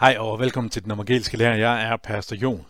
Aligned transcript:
Hej 0.00 0.16
og 0.18 0.38
velkommen 0.40 0.70
til 0.70 0.84
den 0.84 0.90
evangeliske 0.90 1.36
lærer. 1.36 1.56
Jeg 1.56 1.82
er 1.82 1.96
Pastor 1.96 2.36
Jon. 2.36 2.66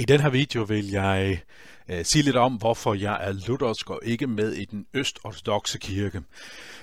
I 0.00 0.04
den 0.04 0.20
her 0.20 0.30
video 0.30 0.62
vil 0.62 0.90
jeg 0.90 1.42
øh, 1.88 2.04
sige 2.04 2.22
lidt 2.22 2.36
om, 2.36 2.54
hvorfor 2.54 2.94
jeg 2.94 3.18
er 3.20 3.32
luthersk 3.32 3.90
og 3.90 4.00
ikke 4.02 4.26
med 4.26 4.52
i 4.52 4.64
den 4.64 4.86
østortodoxe 4.94 5.78
kirke. 5.78 6.22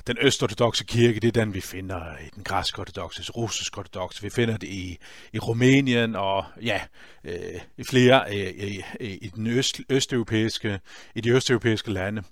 Den 0.07 0.17
østortodoxe 0.21 0.83
kirke, 0.83 1.19
det 1.19 1.27
er 1.27 1.31
den, 1.43 1.53
vi 1.53 1.61
finder 1.61 2.17
i 2.17 2.29
den 2.35 2.43
græske 2.43 2.79
ortodoxe, 2.79 3.31
russisk 3.31 3.77
ortodoxe. 3.77 4.21
Vi 4.21 4.29
finder 4.29 4.57
det 4.57 4.67
i, 4.67 4.97
i 5.33 5.39
Rumænien 5.39 6.15
og 6.15 6.45
ja, 6.61 6.81
øh, 7.23 7.61
i 7.77 7.83
flere 7.83 8.23
øh, 8.29 8.49
i, 8.49 8.83
i, 8.99 9.31
den 9.35 9.47
øst, 9.47 9.79
østeuropæiske, 9.89 10.79
i 11.15 11.21
de 11.21 11.29
østeuropæiske 11.29 11.91
lande 11.91 12.23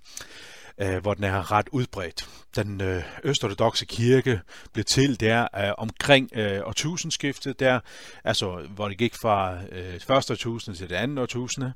øh, 0.82 0.97
hvor 0.97 1.14
den 1.14 1.24
er 1.24 1.51
ret 1.51 1.70
udbredt. 1.71 2.29
Den 2.56 2.82
øh, 2.82 3.04
østortodoxe 3.24 3.86
kirke 3.86 4.42
blev 4.74 4.86
til 4.86 5.20
der 5.20 5.47
øh, 5.57 5.74
omkring 5.78 6.29
øh, 6.34 6.61
årtusindskiftet, 6.68 7.60
der, 7.60 7.79
altså 8.24 8.68
hvor 8.75 8.87
det 8.87 8.98
gik 8.98 9.15
fra 9.15 9.57
øh, 9.71 10.00
første 10.00 10.34
årtusinde 10.34 10.78
til 10.78 10.89
det 10.89 10.96
andet 10.96 11.20
årtusinde, 11.20 11.74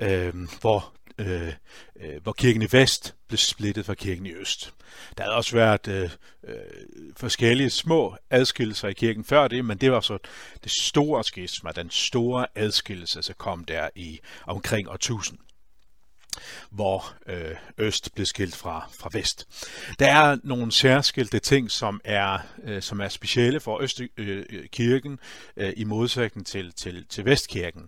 øh, 0.00 0.34
hvor 0.60 0.92
øh, 1.18 1.52
øh, 2.00 2.22
hvor 2.22 2.32
kirken 2.32 2.62
i 2.62 2.66
vest 2.72 3.14
blev 3.28 3.38
splittet 3.38 3.86
fra 3.86 3.94
kirken 3.94 4.26
i 4.26 4.32
øst. 4.32 4.74
Der 5.18 5.24
havde 5.24 5.36
også 5.36 5.56
været 5.56 5.88
øh, 5.88 6.10
øh, 6.44 6.56
forskellige 7.16 7.70
små 7.70 8.16
adskillelser 8.30 8.88
i 8.88 8.92
kirken 8.92 9.24
før 9.24 9.48
det, 9.48 9.64
men 9.64 9.78
det 9.78 9.92
var 9.92 10.00
så 10.00 10.18
det 10.64 10.72
store 10.72 11.24
skisma, 11.24 11.70
den 11.70 11.90
store 11.90 12.46
adskillelse, 12.54 13.22
så 13.22 13.34
kom 13.34 13.64
der 13.64 13.88
i 13.94 14.20
omkring 14.46 14.88
år 14.88 14.94
1000 14.94 15.38
hvor 16.70 17.12
øh, 17.26 17.56
øst 17.78 18.14
blev 18.14 18.26
skilt 18.26 18.56
fra, 18.56 18.88
fra 18.98 19.10
vest. 19.12 19.46
Der 19.98 20.06
er 20.06 20.36
nogle 20.44 20.72
særskilte 20.72 21.38
ting, 21.38 21.70
som 21.70 22.00
er, 22.04 22.38
øh, 22.64 22.82
som 22.82 23.00
er 23.00 23.08
specielle 23.08 23.60
for 23.60 23.82
Østkirken 23.82 25.12
øh, 25.56 25.64
øh, 25.64 25.68
øh, 25.68 25.72
i 25.76 25.84
modsætning 25.84 26.46
til, 26.46 26.72
til, 26.72 27.06
til 27.08 27.24
Vestkirken. 27.24 27.82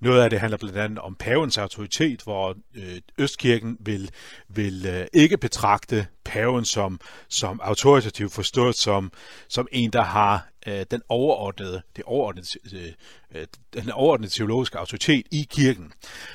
Noget 0.00 0.22
af 0.22 0.30
det 0.30 0.40
handler 0.40 0.58
blandt 0.58 0.76
andet 0.78 0.98
om 0.98 1.14
pavens 1.14 1.58
autoritet, 1.58 2.22
hvor 2.22 2.56
øh, 2.74 3.00
Østkirken 3.18 3.76
vil, 3.80 4.10
vil 4.48 4.86
øh, 4.86 5.06
ikke 5.12 5.36
betragte 5.36 6.06
paven 6.24 6.64
som, 6.64 7.00
som 7.28 7.60
autoritativ 7.62 8.30
forstået 8.30 8.74
som, 8.74 9.12
som 9.48 9.68
en, 9.72 9.90
der 9.90 10.02
har 10.02 10.49
øh, 10.66 10.86
den 10.90 11.02
overordnede, 11.08 11.82
det 11.96 12.04
overordnede, 12.04 12.46
øh, 12.72 12.92
øh, 13.34 13.46
den 13.74 13.90
overordnede 13.90 14.32
teologiske 14.32 14.78
autoritet 14.78 15.26
i 15.30 15.46
kirken. 15.50 15.92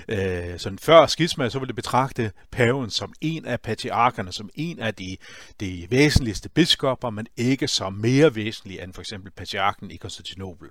Øh, 0.07 0.59
sådan 0.59 0.79
før 0.79 1.07
skisma, 1.07 1.49
så 1.49 1.59
ville 1.59 1.67
det 1.67 1.75
betragte 1.75 2.31
paven 2.51 2.89
som 2.89 3.13
en 3.21 3.45
af 3.45 3.61
patriarkerne, 3.61 4.31
som 4.31 4.49
en 4.55 4.79
af 4.79 4.95
de, 4.95 5.17
de 5.59 5.87
væsentligste 5.89 6.49
biskopper, 6.49 7.09
men 7.09 7.27
ikke 7.37 7.67
som 7.67 7.93
mere 7.93 8.35
væsentlig 8.35 8.79
end 8.79 8.93
for 8.93 9.01
eksempel 9.01 9.31
patriarken 9.31 9.91
i 9.91 9.95
Konstantinopel. 9.95 10.69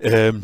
Øh, 0.00 0.34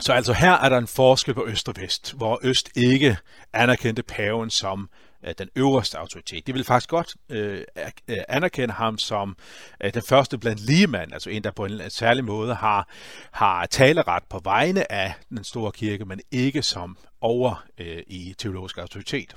så 0.00 0.12
altså 0.12 0.32
her 0.32 0.52
er 0.52 0.68
der 0.68 0.78
en 0.78 0.86
forskel 0.86 1.34
på 1.34 1.46
øst 1.46 1.68
og 1.68 1.74
vest, 1.78 2.12
hvor 2.12 2.40
øst 2.42 2.70
ikke 2.76 3.16
anerkendte 3.52 4.02
paven 4.02 4.50
som 4.50 4.90
Øh, 5.26 5.34
den 5.38 5.48
øverste 5.56 5.98
autoritet. 5.98 6.46
De 6.46 6.52
vil 6.52 6.64
faktisk 6.64 6.90
godt 6.90 7.14
øh, 7.28 7.64
øh 8.08 8.16
anerkende 8.28 8.74
ham 8.74 8.98
som 8.98 9.36
øh, 9.84 9.94
den 9.94 10.02
første 10.02 10.38
blandt 10.38 10.60
ligemand, 10.60 11.12
altså 11.12 11.30
en, 11.30 11.44
der 11.44 11.50
på 11.50 11.64
en 11.64 11.90
særlig 11.90 12.24
måde 12.24 12.54
har, 12.54 12.88
har 13.30 13.66
taleret 13.66 14.22
på 14.30 14.40
vegne 14.44 14.92
af 14.92 15.14
den 15.28 15.44
store 15.44 15.72
kirke, 15.72 16.04
men 16.04 16.20
ikke 16.30 16.62
som 16.62 16.98
over 17.20 17.64
øh, 17.78 18.02
i 18.06 18.34
teologisk 18.38 18.78
autoritet. 18.78 19.34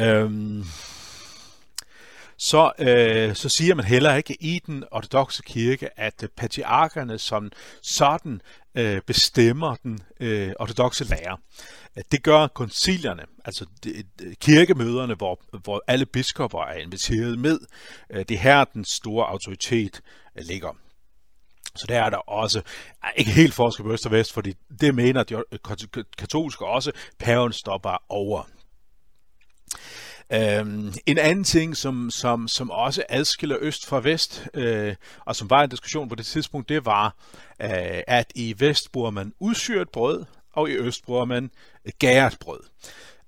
Øhm, 0.00 0.64
så, 2.38 2.72
øh, 2.78 3.34
så 3.34 3.48
siger 3.48 3.74
man 3.74 3.84
heller 3.84 4.14
ikke 4.14 4.36
i 4.40 4.60
den 4.66 4.84
ortodoxe 4.90 5.42
kirke, 5.42 6.00
at 6.00 6.22
øh, 6.22 6.28
patriarkerne 6.36 7.18
som 7.18 7.52
sådan 7.82 8.40
øh, 8.74 9.00
bestemmer 9.06 9.74
den 9.74 10.00
øh, 10.20 10.52
ortodoxe 10.60 11.04
lære. 11.04 11.36
Det 12.12 12.22
gør 12.22 12.46
koncilierne, 12.46 13.22
altså 13.44 13.66
øh, 13.86 14.34
kirkemøderne, 14.40 15.14
hvor, 15.14 15.40
hvor 15.62 15.84
alle 15.86 16.06
biskopper 16.06 16.62
er 16.62 16.74
inviteret 16.74 17.38
med. 17.38 17.58
Øh, 18.10 18.24
det 18.28 18.30
er 18.30 18.38
her, 18.38 18.64
den 18.64 18.84
store 18.84 19.26
autoritet 19.26 20.00
ligger. 20.36 20.76
Så 21.76 21.86
der 21.88 22.00
er 22.02 22.10
der 22.10 22.28
også 22.28 22.62
ikke 23.16 23.30
helt 23.30 23.54
forskel 23.54 23.82
på 23.82 23.92
øst 23.92 24.06
og 24.06 24.12
vest, 24.12 24.32
fordi 24.32 24.54
det 24.80 24.94
mener 24.94 25.22
de 25.22 25.42
katolske 26.18 26.66
også, 26.66 26.92
paven 27.18 27.52
stopper 27.52 28.04
over. 28.08 28.42
Øhm, 30.32 30.92
en 31.06 31.18
anden 31.18 31.44
ting, 31.44 31.76
som, 31.76 32.10
som, 32.10 32.48
som 32.48 32.70
også 32.70 33.02
adskiller 33.08 33.56
øst 33.60 33.86
fra 33.86 34.00
vest, 34.00 34.48
øh, 34.54 34.94
og 35.24 35.36
som 35.36 35.50
var 35.50 35.62
en 35.62 35.70
diskussion 35.70 36.08
på 36.08 36.14
det 36.14 36.26
tidspunkt, 36.26 36.68
det 36.68 36.86
var, 36.86 37.16
øh, 37.62 38.02
at 38.06 38.32
i 38.34 38.54
vest 38.58 38.92
bruger 38.92 39.10
man 39.10 39.32
udsyret 39.40 39.88
brød, 39.88 40.24
og 40.52 40.70
i 40.70 40.72
øst 40.72 41.04
bruger 41.04 41.24
man 41.24 41.50
gæret 41.98 42.36
brød. 42.40 42.60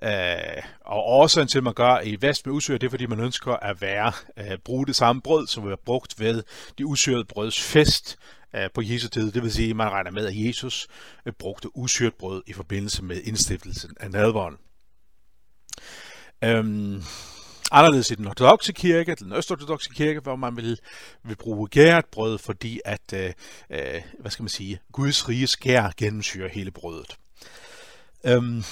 Øh, 0.03 0.63
og 0.81 0.99
årsagen 1.09 1.49
til, 1.49 1.59
at 1.59 1.65
man 1.65 1.75
gør 1.75 2.01
i 2.01 2.17
vest 2.21 2.47
med 2.47 2.55
usyret, 2.55 2.81
det 2.81 2.87
er, 2.87 2.91
fordi 2.91 3.07
man 3.07 3.21
ønsker 3.21 3.53
at 3.53 3.81
være, 3.81 4.13
øh, 4.37 4.59
bruge 4.65 4.87
det 4.87 4.97
samme 4.97 5.23
brød, 5.23 5.47
som 5.47 5.71
er 5.71 5.77
brugt 5.77 6.21
ved 6.21 6.43
de 6.79 6.87
usyrede 6.87 7.25
brøds 7.25 7.63
fest 7.63 8.19
øh, 8.57 8.71
på 8.75 8.83
Jesu 8.83 9.09
tid. 9.09 9.33
Det 9.33 9.43
vil 9.43 9.53
sige, 9.53 9.71
at 9.71 9.77
man 9.77 9.91
regner 9.91 10.11
med, 10.11 10.27
at 10.27 10.47
Jesus 10.47 10.89
øh, 11.27 11.33
brugte 11.33 11.77
usyret 11.77 12.15
brød 12.15 12.43
i 12.47 12.53
forbindelse 12.53 13.05
med 13.05 13.21
indstiftelsen 13.25 13.91
af 14.01 14.11
nadvånd. 14.11 14.59
Øhm, 16.45 17.03
anderledes 17.71 18.11
i 18.11 18.15
den 18.15 18.27
ortodoxe 18.27 18.73
kirke, 18.73 19.15
den 19.15 19.33
østortodoxe 19.33 19.91
kirke, 19.95 20.21
hvor 20.21 20.37
man 20.37 20.57
vil, 20.57 20.79
vil 21.25 21.37
bruge 21.37 21.69
gæret 21.69 22.07
brød, 22.07 22.39
fordi 22.39 22.81
at, 22.85 23.13
øh, 23.15 23.33
øh, 23.71 24.03
hvad 24.21 24.31
skal 24.31 24.43
man 24.43 24.49
sige, 24.49 24.81
Guds 24.93 25.29
rige 25.29 25.47
skær 25.47 25.91
gennemsyrer 25.97 26.49
hele 26.49 26.71
brødet. 26.71 27.17
Øhm, 28.25 28.65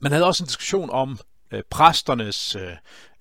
man 0.00 0.12
havde 0.12 0.24
også 0.24 0.44
en 0.44 0.46
diskussion 0.46 0.90
om 0.90 1.18
øh, 1.50 1.62
præsternes, 1.70 2.56
øh, 2.56 2.72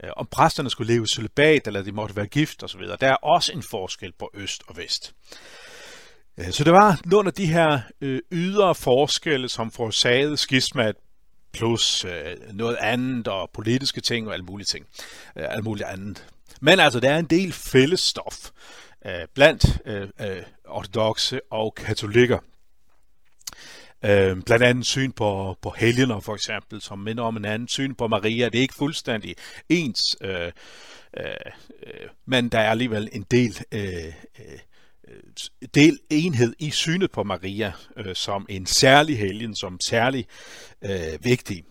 øh 0.03 0.09
om 0.18 0.28
præsterne 0.31 0.69
skulle 0.69 0.94
leve 0.94 1.07
celibat, 1.07 1.68
eller 1.68 1.81
de 1.81 1.92
måtte 1.92 2.16
være 2.16 2.28
gift 2.28 2.63
osv. 2.63 2.81
Der 2.81 3.07
er 3.07 3.16
også 3.16 3.52
en 3.52 3.63
forskel 3.63 4.13
på 4.19 4.31
øst 4.34 4.63
og 4.68 4.78
vest. 4.78 5.13
Øh, 6.38 6.52
så 6.52 6.63
det 6.63 6.74
var 6.74 7.00
nogle 7.06 7.28
af 7.28 7.34
de 7.34 7.46
her 7.46 7.80
øh, 8.02 8.22
ydre 8.31 8.75
forskelle, 8.75 9.50
som 9.50 9.72
forårsagede 9.72 10.38
skismat 10.38 10.96
plus 11.56 12.06
øh, 12.06 12.54
noget 12.54 12.78
andet 12.80 13.28
og 13.28 13.50
politiske 13.54 14.02
ting 14.02 14.28
og 14.28 14.34
alt 14.34 14.46
muligt 14.46 14.70
ting. 14.70 14.86
Øh, 15.36 15.46
alt 15.50 15.64
muligt 15.64 15.88
andet. 15.88 16.26
Men 16.62 16.80
altså, 16.80 17.00
der 17.00 17.12
er 17.12 17.20
en 17.20 17.26
del 17.26 17.54
fællestof 17.54 18.52
øh, 19.06 19.28
blandt 19.34 19.82
øh, 19.86 20.08
øh, 20.22 20.44
ortodoxe 20.66 21.42
og 21.52 21.76
katolikker. 21.76 22.40
Øh, 24.06 24.42
blandt 24.46 24.64
andet 24.64 24.86
syn 24.86 25.12
på, 25.12 25.58
på 25.62 25.74
helgener 25.78 26.20
for 26.20 26.36
eksempel, 26.36 26.82
som 26.82 27.00
minder 27.00 27.24
om 27.24 27.38
en 27.38 27.46
anden 27.46 27.68
syn 27.68 27.96
på 27.96 28.08
Maria. 28.08 28.46
Det 28.50 28.58
er 28.58 28.62
ikke 28.62 28.74
fuldstændig 28.74 29.36
ens, 29.70 30.02
øh, 30.22 30.52
øh, 31.18 31.34
øh, 31.84 32.10
men 32.26 32.50
der 32.50 32.60
er 32.60 32.70
alligevel 32.72 33.10
en 33.12 33.26
del 33.32 33.62
øh, 33.72 34.14
øh, 34.40 34.60
Øh, 35.08 35.68
del 35.76 36.00
enhed 36.10 36.54
i 36.60 36.72
synet 36.72 37.12
på 37.12 37.24
Maria 37.24 37.74
øh, 37.98 38.16
som 38.16 38.46
en 38.50 38.66
særlig 38.66 39.18
helgen, 39.18 39.56
som 39.56 39.80
særlig 39.90 40.28
øh, 40.82 41.24
vigtig, 41.26 41.64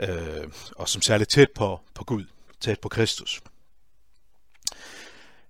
øh, 0.00 0.46
og 0.76 0.88
som 0.88 1.02
særlig 1.02 1.28
tæt 1.28 1.50
på, 1.54 1.80
på 1.94 2.04
Gud, 2.04 2.24
tæt 2.60 2.80
på 2.80 2.88
Kristus. 2.88 3.40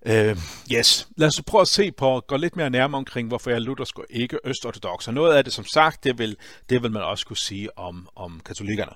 Uh, 0.06 0.38
yes, 0.72 1.08
lad 1.16 1.28
os 1.28 1.42
prøve 1.46 1.62
at 1.62 1.68
se 1.68 1.92
på, 1.92 2.20
gå 2.26 2.36
lidt 2.36 2.56
mere 2.56 2.70
nærmere 2.70 2.98
omkring, 2.98 3.28
hvorfor 3.28 3.50
jeg 3.50 3.56
er 3.56 3.60
luthersk 3.60 3.98
og 3.98 4.06
ikke 4.10 4.38
østortodox. 4.44 5.08
Og 5.08 5.14
noget 5.14 5.36
af 5.36 5.44
det, 5.44 5.52
som 5.52 5.64
sagt, 5.64 6.04
det 6.04 6.18
vil, 6.18 6.36
det 6.68 6.82
vil 6.82 6.92
man 6.92 7.02
også 7.02 7.26
kunne 7.26 7.36
sige 7.36 7.78
om, 7.78 8.08
om 8.16 8.40
katolikkerne. 8.44 8.92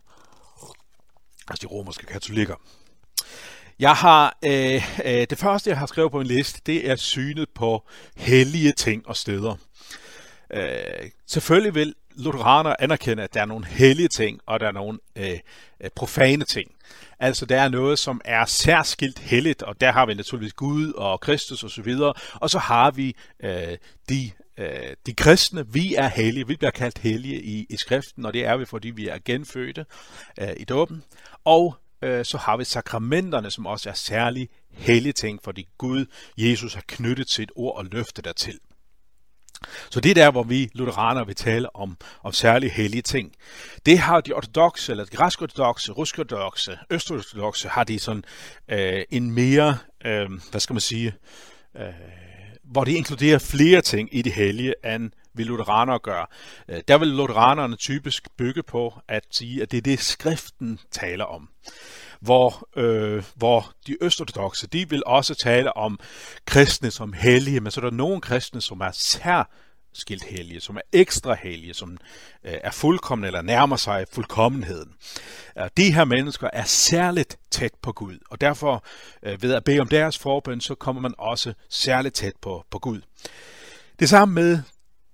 Altså 1.49 1.67
de 1.67 1.67
romerske 1.67 2.07
katolikker. 2.07 2.55
Jeg 3.79 3.95
har 3.95 4.39
øh, 4.45 4.83
øh, 5.05 5.27
det 5.31 5.39
første, 5.39 5.71
jeg 5.71 5.79
har 5.79 5.87
skrevet 5.87 6.11
på 6.11 6.19
min 6.19 6.27
liste, 6.27 6.61
det 6.67 6.91
er 6.91 6.97
synet 6.97 7.49
på 7.55 7.89
hellige 8.17 8.73
ting 8.73 9.09
og 9.09 9.17
steder. 9.17 9.57
Øh, 10.53 11.11
selvfølgelig 11.27 11.75
vil 11.75 11.95
lutheraner 12.17 12.77
anerkende, 12.79 13.23
at 13.23 13.35
der 13.35 13.41
er 13.41 13.45
nogle 13.45 13.67
hellige 13.67 14.09
ting, 14.09 14.41
og 14.47 14.61
der 14.61 14.67
er 14.67 14.73
nogle 14.73 14.99
øh, 15.17 15.39
øh, 15.81 15.91
profane 15.97 16.45
ting. 16.45 16.71
Altså, 17.19 17.47
der 17.47 17.61
er 17.61 17.69
noget, 17.69 17.99
som 17.99 18.21
er 18.25 18.45
særskilt 18.45 19.19
helligt, 19.19 19.63
og 19.63 19.81
der 19.81 19.93
har 19.93 20.07
vi 20.07 20.15
naturligvis 20.15 20.53
Gud 20.53 20.93
og 20.93 21.21
Kristus 21.21 21.65
osv., 21.65 21.89
og, 22.01 22.15
og 22.35 22.51
så 22.51 22.59
har 22.59 22.91
vi 22.91 23.17
øh, 23.45 23.79
de 24.09 24.31
øh, 24.59 24.97
de 25.07 25.15
kristne, 25.15 25.73
vi 25.73 25.95
er 25.95 26.09
hellige, 26.09 26.47
vi 26.47 26.57
bliver 26.57 26.71
kaldt 26.71 26.99
hellige 26.99 27.43
i, 27.43 27.67
i 27.71 27.77
skriften, 27.77 28.27
og 28.27 28.33
det 28.33 28.45
er 28.45 28.57
vi, 28.57 28.65
fordi 28.65 28.91
vi 28.91 29.09
er 29.09 29.19
genfødte 29.25 29.87
øh, 30.41 30.49
i 30.57 30.65
dåben. 30.65 31.03
Og 31.45 31.77
øh, 32.05 32.25
så 32.25 32.39
har 32.39 32.57
vi 32.57 32.65
sakramenterne, 32.65 33.51
som 33.51 33.67
også 33.67 33.89
er 33.89 33.95
særlig 33.95 34.49
hellige 34.71 35.13
ting, 35.13 35.41
fordi 35.45 35.69
Gud, 35.79 36.07
Jesus, 36.37 36.75
har 36.75 36.85
knyttet 36.87 37.31
sit 37.31 37.53
ord 37.57 37.77
og 37.77 37.85
løfte 37.85 38.23
dertil. 38.23 38.59
Så 39.91 40.01
det 40.01 40.11
er 40.11 40.15
der, 40.15 40.31
hvor 40.31 40.43
vi 40.43 40.71
lutheraner 40.75 41.25
vil 41.25 41.35
tale 41.35 41.77
om, 41.77 41.97
om 42.23 42.33
særlig 42.33 42.73
hellige 42.73 43.03
ting. 43.03 43.33
Det 43.87 43.99
har 43.99 44.21
de 44.21 44.33
ortodoxe, 44.33 44.93
eller 44.93 45.05
græsk-ortodoxe, 45.05 45.93
rusk-ortodoxe, 45.93 46.79
øst-ortodoxe, 46.91 47.69
har 47.69 47.85
de 47.85 47.99
sådan 47.99 48.25
øh, 48.69 49.05
en 49.11 49.31
mere, 49.31 49.79
øh, 50.05 50.31
hvad 50.51 50.61
skal 50.61 50.75
man 50.75 50.81
sige, 50.81 51.15
øh, 51.77 51.85
hvor 52.65 52.85
det 52.85 52.93
inkluderer 52.93 53.39
flere 53.39 53.81
ting 53.81 54.09
i 54.13 54.23
det 54.23 54.33
hellige, 54.33 54.75
end 54.85 55.11
vil 55.35 55.47
lutheranere 55.47 55.99
gør. 55.99 56.31
Øh, 56.69 56.81
der 56.89 56.99
vil 56.99 57.09
lutheranerne 57.09 57.77
typisk 57.77 58.29
bygge 58.37 58.63
på 58.63 58.95
at 59.09 59.23
sige, 59.31 59.63
at 59.63 59.71
det 59.71 59.77
er 59.77 59.83
det, 59.83 60.01
skriften 60.01 60.79
taler 60.91 61.25
om. 61.25 61.49
Hvor, 62.21 62.69
øh, 62.77 63.25
hvor 63.35 63.73
de 63.87 63.97
østortodoxe, 64.01 64.67
de 64.67 64.89
vil 64.91 65.03
også 65.07 65.35
tale 65.35 65.77
om 65.77 65.99
kristne 66.47 66.91
som 66.91 67.13
hellige, 67.13 67.61
men 67.61 67.71
så 67.71 67.81
er 67.81 67.85
der 67.85 67.97
nogle 67.97 68.21
kristne, 68.21 68.61
som 68.61 68.81
er 68.81 68.91
sær 68.93 69.51
skilt 69.95 70.25
hellige, 70.25 70.61
som 70.61 70.77
er 70.77 70.81
ekstra 70.93 71.35
hellige, 71.35 71.75
som 71.75 71.99
øh, 72.45 72.55
er 72.65 72.71
fuldkommen 72.71 73.25
eller 73.25 73.43
nærmer 73.43 73.77
sig 73.77 74.07
fuldkommenheden. 74.13 74.93
Øh, 75.59 75.69
de 75.77 75.93
her 75.93 76.05
mennesker 76.05 76.51
er 76.53 76.65
særligt 76.65 77.39
tæt 77.51 77.75
på 77.83 77.93
Gud, 77.93 78.19
og 78.31 78.41
derfor 78.41 78.85
øh, 79.23 79.43
ved 79.43 79.55
at 79.55 79.65
bede 79.65 79.81
om 79.81 79.89
deres 79.89 80.19
forbøn, 80.19 80.61
så 80.61 80.75
kommer 80.75 81.03
man 81.03 81.15
også 81.19 81.55
særligt 81.69 82.15
tæt 82.15 82.37
på, 82.43 82.65
på 82.71 82.79
Gud. 82.79 83.01
Det 83.99 84.09
samme 84.09 84.35
med 84.35 84.59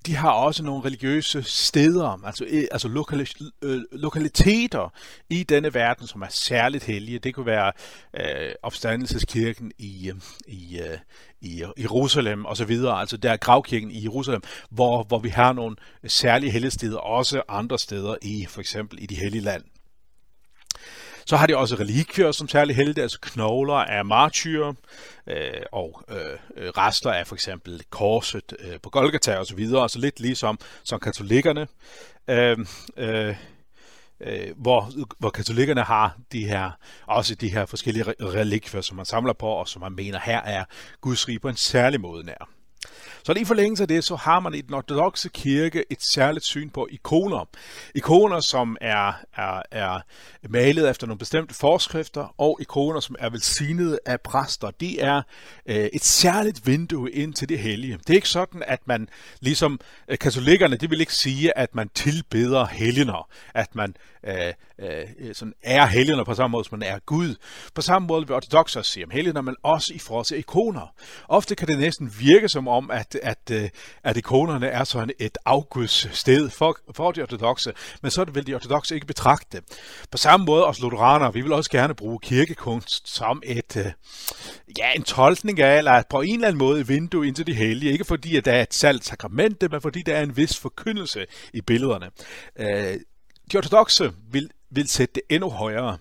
de 0.07 0.17
har 0.17 0.31
også 0.31 0.63
nogle 0.63 0.85
religiøse 0.85 1.43
steder, 1.43 2.21
altså, 2.27 2.45
øh, 2.49 2.65
altså 2.71 2.89
lokali, 2.89 3.27
øh, 3.63 3.83
lokaliteter 3.93 4.93
i 5.31 5.43
denne 5.43 5.75
verden, 5.75 6.07
som 6.07 6.23
er 6.23 6.29
særligt 6.31 6.85
hellige. 6.85 7.19
Det 7.19 7.35
kunne 7.35 7.47
være 7.47 7.73
øh, 8.15 8.55
opstandelseskirken 8.63 9.73
i, 9.79 10.11
øh, 10.11 10.17
i, 10.47 10.81
øh, 10.81 10.99
i 11.41 11.65
Jerusalem 11.79 12.45
og 12.45 12.57
så 12.57 12.65
videre, 12.65 13.01
altså 13.01 13.17
der 13.17 13.33
er 13.33 13.37
gravkirken 13.37 13.91
i 13.91 14.03
Jerusalem, 14.03 14.43
hvor, 14.71 15.03
hvor 15.03 15.19
vi 15.19 15.29
har 15.29 15.53
nogle 15.53 15.77
særlige 16.07 16.51
hellige 16.51 16.71
steder, 16.71 16.99
også 16.99 17.43
andre 17.49 17.79
steder 17.79 18.17
i 18.23 18.47
for 18.49 18.61
eksempel 18.61 19.03
i 19.03 19.07
de 19.07 19.15
hellige 19.15 19.43
land. 19.43 19.65
Så 21.31 21.37
har 21.37 21.47
de 21.47 21.57
også 21.57 21.77
relikvier 21.77 22.33
som 22.33 22.49
særlig 22.49 22.77
helte, 22.77 23.03
altså 23.03 23.19
knogler 23.23 23.75
af 23.75 24.05
martyrer 24.05 24.73
øh, 25.27 25.63
og 25.73 26.03
øh, 26.09 26.17
øh, 26.57 26.69
rester 26.69 27.13
af 27.13 27.27
for 27.27 27.35
eksempel 27.35 27.83
korset 27.91 28.57
øh, 28.59 28.81
på 28.83 28.91
Golgata 28.91 29.37
og 29.39 29.47
så 29.47 29.55
videre, 29.55 29.83
altså 29.83 29.99
lidt 29.99 30.21
ligesom 30.21 30.59
som 30.85 31.01
katolikkerne. 31.01 31.67
Øh, 32.31 32.59
øh, 32.97 33.37
øh, 34.21 34.49
hvor, 34.57 34.91
hvor 35.19 35.31
katolikkerne 35.31 35.83
har 35.83 36.17
de 36.33 36.47
her, 36.47 36.71
også 37.07 37.35
de 37.35 37.49
her 37.49 37.67
forskellige 37.67 38.05
relikvier, 38.21 38.81
som 38.81 38.97
man 38.97 39.07
samler 39.07 39.33
på, 39.33 39.47
og 39.47 39.69
som 39.69 39.83
man 39.83 39.93
mener 39.93 40.19
her 40.21 40.43
er 40.43 40.65
Guds 41.01 41.29
rige 41.29 41.39
på 41.39 41.49
en 41.49 41.57
særlig 41.57 42.01
måde 42.01 42.27
nær. 42.27 42.60
Så 43.23 43.33
lige 43.33 43.47
forlængelse 43.47 43.85
af 43.85 43.89
det, 43.89 44.05
så 44.05 44.17
har 44.17 44.41
man 44.41 44.55
i 44.55 44.61
den 44.61 44.75
ortodoxe 44.75 45.29
kirke 45.29 45.85
et 45.91 46.03
særligt 46.15 46.45
syn 46.45 46.71
på 46.71 46.89
ikoner. 46.91 47.49
Ikoner, 47.95 48.41
som 48.41 48.77
er, 48.81 49.13
er, 49.37 49.63
er 49.71 50.01
malet 50.49 50.91
efter 50.91 51.07
nogle 51.07 51.19
bestemte 51.19 51.55
forskrifter, 51.55 52.35
og 52.39 52.59
ikoner, 52.61 53.01
som 53.01 53.17
er 53.19 53.31
velsignet 53.31 53.99
af 54.07 54.21
præster. 54.21 54.71
Det 54.71 55.05
er 55.05 55.23
øh, 55.67 55.89
et 55.93 56.05
særligt 56.05 56.67
vindue 56.67 57.11
ind 57.13 57.35
til 57.35 57.49
det 57.49 57.59
hellige. 57.59 57.99
Det 57.99 58.11
er 58.11 58.15
ikke 58.15 58.29
sådan, 58.29 58.63
at 58.67 58.81
man, 58.87 59.09
ligesom 59.41 59.81
øh, 60.09 60.19
katolikkerne, 60.19 60.77
de 60.77 60.91
vil 60.91 61.01
ikke 61.01 61.15
sige, 61.15 61.59
at 61.59 61.75
man 61.75 61.89
tilbeder 61.95 62.67
helgener, 62.67 63.29
at 63.55 63.75
man 63.75 63.95
øh, 64.27 64.53
øh, 64.79 65.35
sådan 65.35 65.55
er 65.63 65.87
helgener 65.87 66.25
på 66.25 66.35
samme 66.35 66.53
måde, 66.53 66.65
som 66.65 66.79
man 66.79 66.89
er 66.89 66.99
Gud. 66.99 67.35
På 67.75 67.83
samme 67.83 68.07
måde 68.07 68.27
vil 68.27 68.37
ortodoxer 68.37 68.83
sige 68.83 69.05
om 69.05 69.11
helgener, 69.11 69.41
men 69.41 69.57
også 69.63 69.95
i 69.95 69.99
forhold 69.99 70.27
til 70.27 70.39
ikoner. 70.39 70.95
Ofte 71.29 71.55
kan 71.55 71.69
det 71.69 71.79
næsten 71.79 72.15
virke 72.19 72.49
som 72.49 72.69
om, 72.71 72.91
at, 72.91 73.19
at, 73.23 73.51
øh, 73.53 73.69
at 74.05 74.17
ikonerne 74.17 74.67
er 74.67 74.85
sådan 74.85 75.11
et 75.19 75.39
afgudssted 75.45 76.51
for, 76.51 76.77
for 76.95 77.13
de 77.13 77.23
ortodoxe, 77.23 77.73
men 78.03 78.11
så 78.11 78.25
vil 78.25 78.35
det 78.35 78.47
de 78.47 78.55
ortodoxe 78.55 78.95
ikke 78.95 79.07
betragte. 79.07 79.63
På 80.11 80.19
samme 80.19 80.47
måde 80.47 80.67
os 80.67 80.81
lutheraner, 80.81 81.31
vi 81.31 81.41
vil 81.41 81.53
også 81.53 81.71
gerne 81.71 81.95
bruge 81.95 82.19
kirkekunst 82.23 83.09
som 83.09 83.43
et, 83.47 83.77
øh, 83.77 83.93
ja, 84.79 84.93
en 84.93 85.03
tolkning 85.03 85.61
af, 85.61 85.79
eller 85.79 86.03
på 86.11 86.21
en 86.21 86.35
eller 86.35 86.49
anden 86.49 86.59
måde 86.59 86.81
et 86.81 86.89
vindue 86.89 87.27
ind 87.27 87.37
til 87.37 87.47
det 87.47 87.57
hellige. 87.57 87.93
Ikke 87.93 88.05
fordi, 88.05 88.37
at 88.37 88.45
der 88.45 88.53
er 88.53 88.63
et 88.63 88.75
salt 88.75 89.05
sakramente, 89.05 89.69
men 89.69 89.81
fordi 89.81 90.03
der 90.03 90.17
er 90.17 90.23
en 90.23 90.37
vis 90.37 90.59
forkyndelse 90.59 91.27
i 91.55 91.61
billederne. 91.61 92.11
Øh, 92.59 93.01
de 93.53 93.57
ortodoxe 93.57 94.13
vil, 94.31 94.51
vil 94.71 94.89
sætte 94.89 95.15
det 95.15 95.23
endnu 95.29 95.51
højere. 95.51 95.99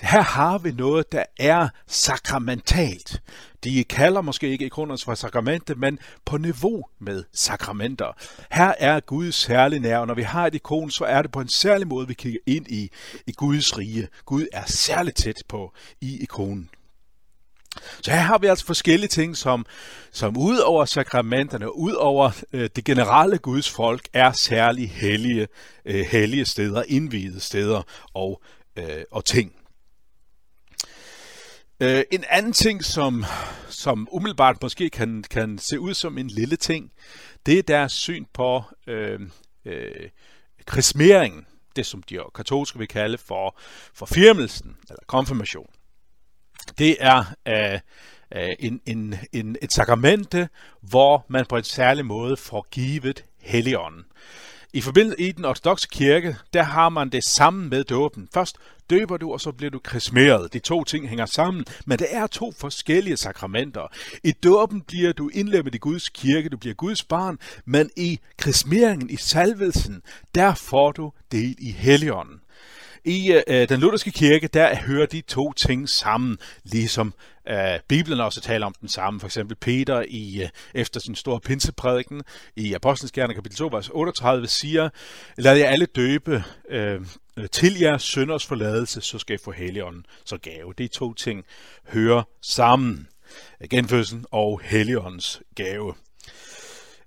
Her 0.00 0.22
har 0.22 0.58
vi 0.58 0.72
noget, 0.72 1.12
der 1.12 1.24
er 1.38 1.68
sakramentalt. 1.86 3.22
De 3.64 3.84
kalder 3.84 4.20
måske 4.20 4.48
ikke 4.48 4.64
ikoner 4.66 5.02
for 5.04 5.14
sakramente, 5.14 5.74
men 5.74 5.98
på 6.24 6.36
niveau 6.36 6.84
med 6.98 7.24
sakramenter. 7.32 8.16
Her 8.50 8.74
er 8.78 9.00
Gud 9.00 9.32
særlig 9.32 9.80
nær, 9.80 9.98
og 9.98 10.06
når 10.06 10.14
vi 10.14 10.22
har 10.22 10.46
et 10.46 10.54
ikon, 10.54 10.90
så 10.90 11.04
er 11.04 11.22
det 11.22 11.32
på 11.32 11.40
en 11.40 11.48
særlig 11.48 11.88
måde, 11.88 12.08
vi 12.08 12.14
kigger 12.14 12.40
ind 12.46 12.66
i, 12.68 12.90
i 13.26 13.32
Guds 13.32 13.78
rige. 13.78 14.08
Gud 14.24 14.46
er 14.52 14.64
særligt 14.66 15.16
tæt 15.16 15.42
på 15.48 15.72
i 16.00 16.22
ikonen. 16.22 16.70
Så 18.02 18.10
her 18.10 18.20
har 18.20 18.38
vi 18.38 18.46
altså 18.46 18.66
forskellige 18.66 19.08
ting, 19.08 19.36
som, 19.36 19.66
som 20.12 20.36
ud 20.36 20.58
over 20.58 20.84
sakramenterne, 20.84 21.76
ud 21.76 21.92
over 21.92 22.30
øh, 22.52 22.70
det 22.76 22.84
generelle 22.84 23.38
Guds 23.38 23.70
folk, 23.70 24.08
er 24.12 24.32
særlig 24.32 24.90
hellige, 24.90 25.48
øh, 25.84 26.06
hellige 26.06 26.44
steder, 26.44 26.82
indvidede 26.88 27.40
steder 27.40 27.82
og, 28.14 28.42
øh, 28.76 29.02
og 29.10 29.24
ting. 29.24 29.52
Øh, 31.82 32.02
en 32.10 32.24
anden 32.28 32.52
ting, 32.52 32.84
som, 32.84 33.24
som 33.68 34.08
umiddelbart 34.12 34.62
måske 34.62 34.90
kan, 34.90 35.24
kan 35.30 35.58
se 35.58 35.80
ud 35.80 35.94
som 35.94 36.18
en 36.18 36.28
lille 36.28 36.56
ting, 36.56 36.90
det 37.46 37.58
er 37.58 37.62
deres 37.62 37.92
syn 37.92 38.24
på 38.34 38.62
øh, 38.86 39.20
øh, 39.64 40.08
krismeringen, 40.66 41.46
det 41.76 41.86
som 41.86 42.02
de 42.02 42.18
katolske 42.34 42.78
vil 42.78 42.88
kalde 42.88 43.18
for, 43.18 43.58
for 43.94 44.06
firmelsen 44.06 44.76
eller 44.88 45.02
konfirmation 45.06 45.70
det 46.78 46.96
er 47.00 47.24
øh, 47.48 47.78
øh, 48.36 48.48
en, 48.58 48.80
en, 48.86 49.14
en, 49.32 49.56
et 49.62 49.72
sakramente, 49.72 50.48
hvor 50.80 51.26
man 51.28 51.46
på 51.46 51.56
en 51.56 51.64
særlig 51.64 52.06
måde 52.06 52.36
får 52.36 52.66
givet 52.70 53.24
helligånden. 53.40 54.04
I 54.72 54.80
forbindelse 54.80 55.20
i 55.20 55.32
den 55.32 55.44
ortodoxe 55.44 55.88
kirke, 55.92 56.36
der 56.52 56.62
har 56.62 56.88
man 56.88 57.08
det 57.08 57.24
samme 57.24 57.68
med 57.68 57.84
dåben. 57.84 58.28
Først 58.34 58.56
døber 58.90 59.16
du, 59.16 59.32
og 59.32 59.40
så 59.40 59.52
bliver 59.52 59.70
du 59.70 59.78
krismeret. 59.78 60.52
De 60.52 60.58
to 60.58 60.84
ting 60.84 61.08
hænger 61.08 61.26
sammen, 61.26 61.64
men 61.86 61.98
det 61.98 62.06
er 62.10 62.26
to 62.26 62.52
forskellige 62.52 63.16
sakramenter. 63.16 63.92
I 64.24 64.32
dåben 64.32 64.80
bliver 64.80 65.12
du 65.12 65.28
indlemmet 65.28 65.74
i 65.74 65.78
Guds 65.78 66.08
kirke, 66.08 66.48
du 66.48 66.56
bliver 66.56 66.74
Guds 66.74 67.04
barn, 67.04 67.38
men 67.64 67.90
i 67.96 68.20
krismeringen, 68.36 69.10
i 69.10 69.16
salvelsen, 69.16 70.02
der 70.34 70.54
får 70.54 70.92
du 70.92 71.12
del 71.32 71.56
i 71.58 71.70
helligånden. 71.70 72.40
I 73.04 73.42
øh, 73.46 73.68
den 73.68 73.80
lutherske 73.80 74.10
kirke, 74.10 74.48
der 74.48 74.76
hører 74.76 75.06
de 75.06 75.20
to 75.20 75.52
ting 75.52 75.88
sammen, 75.88 76.38
ligesom 76.64 77.14
øh, 77.48 77.80
Bibelen 77.88 78.20
også 78.20 78.40
taler 78.40 78.66
om 78.66 78.74
den 78.80 78.88
samme. 78.88 79.20
For 79.20 79.26
eksempel 79.26 79.56
Peter 79.56 80.04
i 80.08 80.42
øh, 80.42 80.48
efter 80.74 81.00
sin 81.00 81.14
store 81.14 81.40
pinseprædiken 81.40 82.22
i 82.56 82.74
Apostlenes 82.74 83.12
Gerne 83.12 83.34
kapitel 83.34 83.58
2, 83.58 83.66
vers 83.72 83.88
38 83.88 84.46
siger, 84.46 84.88
lad 85.36 85.56
jer 85.56 85.68
alle 85.68 85.86
døbe 85.86 86.44
øh, 86.70 87.00
til 87.52 87.78
jeres 87.80 88.02
sønders 88.02 88.46
forladelse, 88.46 89.00
så 89.00 89.18
skal 89.18 89.34
I 89.34 89.38
få 89.44 89.50
helligånden 89.50 90.06
så 90.24 90.38
gave. 90.38 90.74
De 90.78 90.88
to 90.88 91.14
ting 91.14 91.44
hører 91.88 92.22
sammen. 92.42 93.08
Genfødslen 93.70 94.24
og 94.30 94.60
helligåndens 94.64 95.42
gave. 95.54 95.94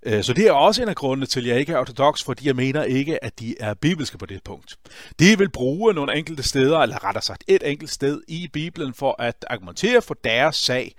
Øh, 0.05 0.23
så 0.23 0.33
det 0.33 0.47
er 0.47 0.51
også 0.51 0.81
en 0.81 0.89
af 0.89 0.95
grundene 0.95 1.25
til, 1.25 1.39
at 1.39 1.47
jeg 1.47 1.59
ikke 1.59 1.73
er 1.73 1.79
ortodox, 1.79 2.23
fordi 2.23 2.47
jeg 2.47 2.55
mener 2.55 2.83
ikke, 2.83 3.23
at 3.23 3.39
de 3.39 3.55
er 3.59 3.73
bibelske 3.73 4.17
på 4.17 4.25
det 4.25 4.43
punkt. 4.43 4.77
De 5.19 5.37
vil 5.37 5.49
bruge 5.49 5.93
nogle 5.93 6.17
enkelte 6.17 6.43
steder, 6.43 6.79
eller 6.79 7.03
rettere 7.03 7.21
sagt 7.21 7.43
et 7.47 7.71
enkelt 7.71 7.89
sted 7.89 8.21
i 8.27 8.49
Bibelen, 8.53 8.93
for 8.93 9.15
at 9.21 9.45
argumentere 9.49 10.01
for 10.01 10.13
deres 10.23 10.55
sag, 10.55 10.95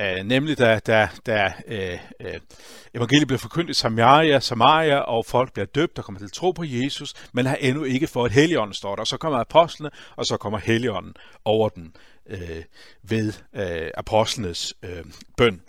øh, 0.00 0.24
nemlig 0.24 0.58
da, 0.58 0.80
da, 0.86 1.08
da 1.26 1.52
øh, 1.66 1.98
øh, 2.20 2.40
evangeliet 2.94 3.26
bliver 3.26 3.38
forkyndt 3.38 3.70
i 3.70 3.74
Samaria, 3.74 4.40
Samaria, 4.40 4.98
og 4.98 5.26
folk 5.26 5.52
bliver 5.52 5.66
døbt 5.66 5.98
og 5.98 6.04
kommer 6.04 6.18
til 6.18 6.26
at 6.26 6.32
tro 6.32 6.52
på 6.52 6.64
Jesus, 6.66 7.14
men 7.32 7.46
har 7.46 7.56
endnu 7.56 7.84
ikke 7.84 8.06
fået 8.06 8.32
helligånden, 8.32 8.74
står 8.74 8.94
der. 8.94 9.00
Og 9.00 9.06
så 9.06 9.16
kommer 9.16 9.38
apostlene, 9.38 9.90
og 10.16 10.26
så 10.26 10.36
kommer 10.36 10.58
helligånden 10.58 11.14
over 11.44 11.68
den 11.68 11.94
øh, 12.30 12.62
ved 13.02 13.32
øh, 13.56 13.90
apostlenes 13.96 14.74
øh, 14.82 15.04
bøn. 15.36 15.60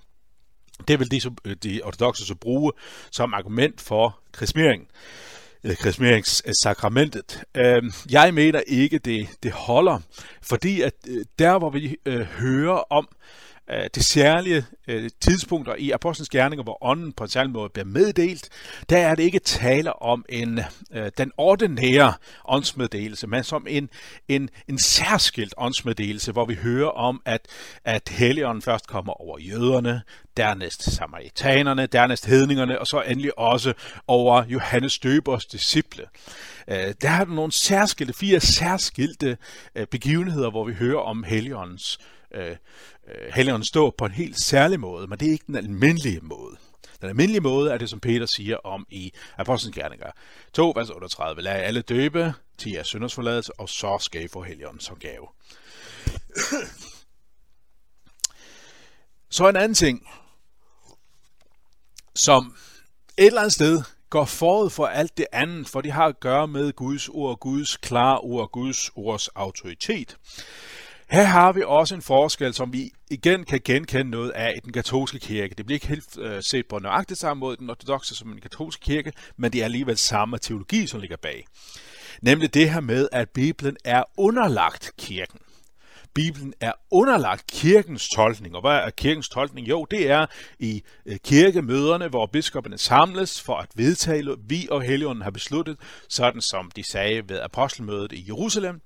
Det 0.87 0.99
vil 0.99 1.11
de, 1.11 1.21
øh, 1.45 1.55
de 1.63 1.81
ortodoxe 1.83 2.25
så 2.25 2.35
bruge 2.35 2.71
som 3.11 3.33
argument 3.33 3.81
for 3.81 4.19
krismering 4.31 4.87
eller 5.63 5.75
øh, 5.79 5.83
krismeringssakramentet. 5.83 7.43
Øhm, 7.57 7.91
jeg 8.09 8.33
mener 8.33 8.59
ikke, 8.67 8.97
det, 8.97 9.27
det 9.43 9.51
holder, 9.51 9.99
fordi 10.41 10.81
at 10.81 10.93
øh, 11.07 11.25
der, 11.39 11.59
hvor 11.59 11.69
vi 11.69 11.95
øh, 12.05 12.21
hører 12.21 12.93
om 12.93 13.07
øh, 13.71 13.89
det 13.95 14.05
særlige 14.05 14.65
øh, 14.87 15.09
tidspunkter 15.19 15.75
i 15.75 15.91
apostlenes 15.91 16.29
gerninger, 16.29 16.63
hvor 16.63 16.77
ånden 16.81 17.13
på 17.13 17.23
en 17.23 17.29
særlig 17.29 17.51
måde 17.51 17.69
bliver 17.69 17.85
meddelt, 17.85 18.49
der 18.89 18.97
er 18.97 19.15
det 19.15 19.23
ikke 19.23 19.39
tale 19.39 20.01
om 20.01 20.25
en 20.29 20.59
øh, 20.93 21.11
den 21.17 21.31
ordinære 21.37 22.13
åndsmeddelelse, 22.45 23.27
men 23.27 23.43
som 23.43 23.67
en, 23.69 23.89
en, 24.27 24.49
en 24.67 24.79
særskilt 24.79 25.53
åndsmeddelelse, 25.57 26.31
hvor 26.31 26.45
vi 26.45 26.55
hører 26.55 26.89
om, 26.89 27.21
at, 27.25 27.41
at 27.85 28.09
Helligånden 28.09 28.61
først 28.61 28.87
kommer 28.87 29.21
over 29.21 29.39
jøderne, 29.39 30.01
dernæst 30.37 30.83
samaritanerne, 30.83 31.85
dernæst 31.85 32.25
hedningerne, 32.25 32.79
og 32.79 32.87
så 32.87 33.01
endelig 33.01 33.39
også 33.39 33.73
over 34.07 34.43
Johannes 34.45 34.99
Døbers 34.99 35.45
disciple. 35.45 36.03
Øh, 36.67 36.93
der 37.01 37.09
er 37.09 37.25
nogle 37.25 37.51
særskilte, 37.51 38.13
fire 38.13 38.39
særskilte 38.39 39.37
øh, 39.75 39.87
begivenheder, 39.87 40.49
hvor 40.49 40.65
vi 40.65 40.73
hører 40.73 40.99
om 40.99 41.23
Helligåndens 41.23 41.99
Øh, 42.35 42.55
øh, 43.07 43.33
Helligånden 43.35 43.65
stå 43.65 43.89
på 43.97 44.05
en 44.05 44.11
helt 44.11 44.43
særlig 44.43 44.79
måde, 44.79 45.07
men 45.07 45.19
det 45.19 45.27
er 45.27 45.31
ikke 45.31 45.47
den 45.47 45.55
almindelige 45.55 46.19
måde. 46.21 46.57
Den 47.01 47.09
almindelige 47.09 47.41
måde 47.41 47.71
er 47.71 47.77
det, 47.77 47.89
som 47.89 47.99
Peter 47.99 48.25
siger 48.25 48.57
om 48.57 48.85
i 48.89 49.13
Apostlenes 49.37 49.75
Gerninger 49.75 50.11
2, 50.53 50.73
vers 50.75 50.89
38. 50.89 51.41
Lad 51.41 51.51
alle 51.51 51.81
døbe 51.81 52.33
til 52.57 52.71
jeres 52.71 52.87
syndersforladelse, 52.87 53.59
og 53.59 53.69
så 53.69 53.97
skal 54.01 54.23
I 54.23 54.27
få 54.27 54.41
Helligånden 54.41 54.79
som 54.79 54.97
gave. 54.99 55.27
Så 59.29 59.49
en 59.49 59.55
anden 59.55 59.75
ting, 59.75 60.07
som 62.15 62.55
et 63.17 63.25
eller 63.25 63.41
andet 63.41 63.53
sted 63.53 63.83
går 64.09 64.25
forud 64.25 64.69
for 64.69 64.85
alt 64.85 65.17
det 65.17 65.25
andet, 65.31 65.67
for 65.67 65.81
de 65.81 65.91
har 65.91 66.05
at 66.05 66.19
gøre 66.19 66.47
med 66.47 66.73
Guds 66.73 67.09
ord, 67.09 67.39
Guds 67.39 67.77
klare 67.77 68.19
ord, 68.19 68.51
Guds 68.51 68.89
ords 68.95 69.27
autoritet. 69.27 70.17
Her 71.09 71.23
har 71.23 71.51
vi 71.51 71.63
også 71.65 71.95
en 71.95 72.01
forskel, 72.01 72.53
som 72.53 72.73
vi 72.73 72.91
igen 73.09 73.43
kan 73.43 73.61
genkende 73.65 74.11
noget 74.11 74.29
af 74.29 74.53
i 74.55 74.59
den 74.59 74.73
katolske 74.73 75.19
kirke. 75.19 75.55
Det 75.55 75.65
bliver 75.65 75.75
ikke 75.75 75.87
helt 75.87 76.17
øh, 76.17 76.43
set 76.43 76.65
på 76.67 76.79
nøjagtigt 76.79 77.19
samme 77.19 77.39
måde 77.39 77.57
den 77.57 77.69
ortodoxe 77.69 78.15
som 78.15 78.31
den 78.31 78.41
katolske 78.41 78.81
kirke, 78.81 79.13
men 79.37 79.53
det 79.53 79.61
er 79.61 79.65
alligevel 79.65 79.97
samme 79.97 80.37
teologi, 80.37 80.87
som 80.87 80.99
ligger 80.99 81.17
bag. 81.17 81.45
Nemlig 82.21 82.53
det 82.53 82.71
her 82.71 82.79
med, 82.79 83.09
at 83.11 83.29
Bibelen 83.29 83.77
er 83.85 84.03
underlagt 84.17 84.91
kirken. 84.97 85.39
Bibelen 86.13 86.53
er 86.59 86.71
underlagt 86.91 87.47
kirkens 87.47 88.09
tolkning. 88.09 88.55
Og 88.55 88.61
hvad 88.61 88.71
er 88.71 88.89
kirkens 88.89 89.29
tolkning? 89.29 89.69
Jo, 89.69 89.85
det 89.91 90.09
er 90.09 90.25
i 90.59 90.83
øh, 91.05 91.17
kirkemøderne, 91.23 92.07
hvor 92.07 92.29
biskopperne 92.33 92.77
samles 92.77 93.41
for 93.41 93.55
at 93.55 93.69
vedtage, 93.75 94.23
vi 94.47 94.67
og 94.71 94.81
Helligånden 94.81 95.23
har 95.23 95.31
besluttet, 95.31 95.77
sådan 96.09 96.41
som 96.41 96.71
de 96.75 96.91
sagde 96.91 97.29
ved 97.29 97.39
apostelmødet 97.39 98.11
i 98.11 98.25
Jerusalem. 98.27 98.81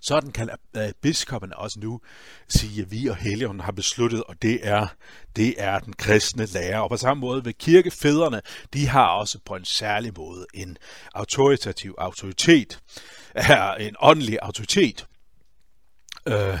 Sådan 0.00 0.32
kan 0.32 0.50
øh, 0.76 0.92
biskopperne 1.02 1.58
også 1.58 1.78
nu 1.80 2.00
sige, 2.48 2.82
at 2.82 2.90
vi 2.90 3.06
og 3.06 3.16
Helligånden 3.16 3.60
har 3.60 3.72
besluttet, 3.72 4.24
og 4.24 4.42
det 4.42 4.68
er, 4.68 4.86
det 5.36 5.54
er 5.58 5.78
den 5.78 5.92
kristne 5.92 6.46
lære. 6.46 6.82
Og 6.82 6.90
på 6.90 6.96
samme 6.96 7.20
måde 7.20 7.44
ved 7.44 7.52
kirkefædrene, 7.52 8.40
de 8.72 8.88
har 8.88 9.06
også 9.06 9.38
på 9.44 9.54
en 9.56 9.64
særlig 9.64 10.12
måde 10.16 10.46
en 10.54 10.76
autoritativ 11.14 11.94
autoritet, 11.98 12.80
er 13.34 13.74
en 13.74 13.96
åndelig 14.00 14.38
autoritet. 14.42 15.06
Øh, 16.26 16.58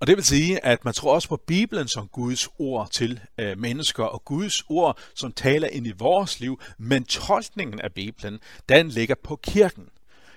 og 0.00 0.06
det 0.06 0.16
vil 0.16 0.24
sige, 0.24 0.64
at 0.64 0.84
man 0.84 0.94
tror 0.94 1.14
også 1.14 1.28
på 1.28 1.42
Bibelen 1.46 1.88
som 1.88 2.08
Guds 2.08 2.48
ord 2.58 2.90
til 2.90 3.20
øh, 3.38 3.58
mennesker, 3.58 4.04
og 4.04 4.24
Guds 4.24 4.62
ord, 4.68 4.98
som 5.14 5.32
taler 5.32 5.68
ind 5.68 5.86
i 5.86 5.92
vores 5.98 6.40
liv, 6.40 6.60
men 6.78 7.04
tolkningen 7.04 7.80
af 7.80 7.92
Bibelen, 7.92 8.40
den 8.68 8.88
ligger 8.88 9.14
på 9.24 9.36
kirken. 9.36 9.88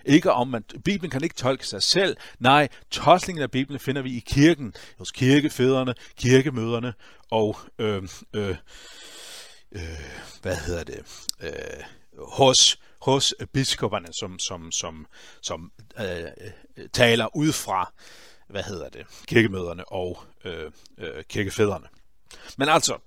Ikke 0.06 0.32
om 0.32 0.48
man, 0.48 0.64
Bibelen 0.86 1.12
kan 1.12 1.24
ikke 1.24 1.36
tolke 1.36 1.68
sig 1.68 1.84
selv. 1.84 2.18
Nej, 2.40 2.68
tolkningen 2.92 3.44
af 3.44 3.52
Bibelen 3.52 3.80
finder 3.80 4.02
vi 4.02 4.18
i 4.18 4.20
kirken, 4.20 4.74
hos 4.98 5.12
kirkefædrene, 5.12 5.94
kirkemøderne 6.18 6.94
og 7.32 7.58
øh, 7.80 8.04
øh, 8.34 8.56
øh, 9.72 9.82
hvad 10.42 10.56
hedder 10.56 10.84
det, 10.84 11.28
øh, 11.44 11.84
hos 12.18 12.80
hos 13.02 13.36
biskopperne, 13.54 14.08
som, 14.14 14.40
som, 14.40 14.72
som, 14.72 15.08
som 15.42 15.72
øh, 16.00 16.24
øh 16.78 16.90
taler 16.94 17.36
ud 17.36 17.52
fra 17.52 17.94
hvad 18.52 18.64
hedder 18.64 18.90
det, 18.90 19.06
kirkemøderne 19.28 19.86
og 19.86 20.24
øh, 20.46 20.72
øh, 20.98 21.24
kirkefædrene. 21.24 21.88
Men 22.58 22.70
altså, 22.70 22.98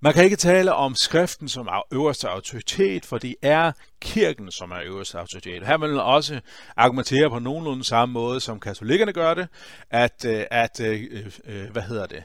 man 0.00 0.14
kan 0.14 0.24
ikke 0.24 0.36
tale 0.36 0.74
om 0.74 0.94
skriften 0.94 1.48
som 1.48 1.68
øverste 1.92 2.28
autoritet, 2.28 3.04
for 3.04 3.18
det 3.18 3.34
er 3.42 3.72
kirken, 4.00 4.52
som 4.52 4.70
er 4.70 4.80
øverste 4.84 5.18
autoritet. 5.18 5.66
Her 5.66 5.78
vil 5.78 5.90
man 5.90 6.00
også 6.00 6.40
argumentere 6.76 7.30
på 7.30 7.38
nogenlunde 7.38 7.84
samme 7.84 8.12
måde, 8.12 8.40
som 8.40 8.60
katolikkerne 8.60 9.12
gør 9.12 9.34
det, 9.34 9.48
at, 9.90 10.24
øh, 10.24 10.44
at 10.50 10.80
øh, 10.80 11.26
øh, 11.44 11.70
hvad 11.70 11.82
hedder 11.82 12.06
det, 12.06 12.22